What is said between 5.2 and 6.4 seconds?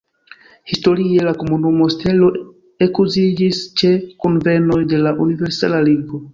Universala Ligo.